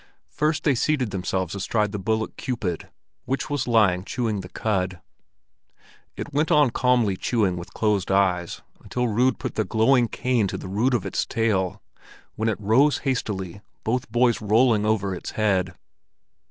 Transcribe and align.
First 0.31 0.63
they 0.63 0.73
seated 0.73 1.11
themselves 1.11 1.53
astride 1.53 1.91
the 1.91 1.99
bullock 1.99 2.35
Cupid, 2.35 2.89
which 3.25 3.51
was 3.51 3.67
lying 3.67 4.03
chewing 4.03 4.41
the 4.41 4.49
cud. 4.49 4.99
It 6.17 6.33
went 6.33 6.49
on 6.49 6.71
calmly 6.71 7.15
chewing 7.15 7.55
with 7.55 7.75
closed 7.75 8.09
eyes, 8.09 8.63
until 8.81 9.07
Rud 9.07 9.37
put 9.37 9.53
the 9.53 9.63
glowing 9.63 10.07
cane 10.07 10.47
to 10.47 10.57
the 10.57 10.67
root 10.67 10.95
of 10.95 11.05
its 11.05 11.23
tail, 11.23 11.83
when 12.35 12.49
it 12.49 12.59
rose 12.59 12.97
hastily, 13.05 13.61
both 13.83 14.11
boys 14.11 14.41
rolling 14.41 14.87
over 14.87 15.13
its 15.13 15.33
head. 15.37 15.75